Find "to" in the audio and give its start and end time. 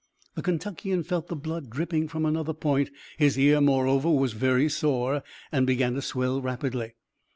5.93-6.01